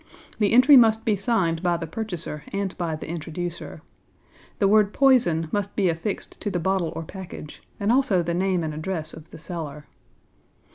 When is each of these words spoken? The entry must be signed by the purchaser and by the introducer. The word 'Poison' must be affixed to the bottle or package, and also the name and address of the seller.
The 0.39 0.51
entry 0.51 0.77
must 0.77 1.05
be 1.05 1.15
signed 1.15 1.61
by 1.61 1.77
the 1.77 1.85
purchaser 1.85 2.43
and 2.51 2.75
by 2.75 2.95
the 2.95 3.07
introducer. 3.07 3.83
The 4.57 4.67
word 4.67 4.93
'Poison' 4.95 5.47
must 5.51 5.75
be 5.75 5.89
affixed 5.89 6.41
to 6.41 6.49
the 6.49 6.57
bottle 6.59 6.91
or 6.95 7.03
package, 7.03 7.61
and 7.79 7.91
also 7.91 8.23
the 8.23 8.33
name 8.33 8.63
and 8.63 8.73
address 8.73 9.13
of 9.13 9.29
the 9.29 9.37
seller. 9.37 9.85